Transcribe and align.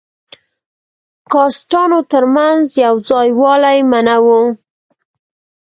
کاسټانو 1.31 1.99
تر 2.11 2.23
منځ 2.35 2.63
یو 2.85 2.95
ځای 3.09 3.29
والی 3.39 3.77
منع 3.91 4.17
وو. 4.25 4.41